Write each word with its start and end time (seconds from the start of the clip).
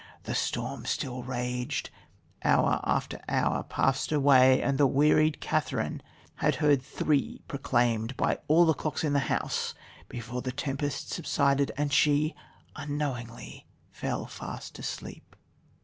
The 0.23 0.33
storm 0.33 0.85
still 0.85 1.21
raged... 1.21 1.91
Hour 2.43 2.79
after 2.83 3.19
hour 3.29 3.61
passed 3.61 4.11
away, 4.11 4.59
and 4.59 4.79
the 4.79 4.87
wearied 4.87 5.39
Catherine 5.41 6.01
had 6.37 6.55
heard 6.55 6.81
three 6.81 7.43
proclaimed 7.47 8.17
by 8.17 8.39
all 8.47 8.65
the 8.65 8.73
clocks 8.73 9.03
in 9.03 9.13
the 9.13 9.19
house 9.29 9.75
before 10.09 10.41
the 10.41 10.51
tempest 10.51 11.09
subsided, 11.11 11.71
and 11.77 11.93
she, 11.93 12.33
unknowingly, 12.75 13.67
fell 13.91 14.25
fast 14.25 14.79
asleep. 14.79 15.35